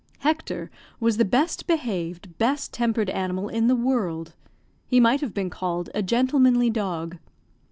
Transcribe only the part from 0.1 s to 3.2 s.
Hector was the best behaved, best tempered